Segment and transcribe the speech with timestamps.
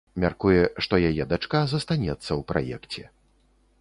[0.21, 3.03] Мяркуе, што яе дачка застанецца ў праекце.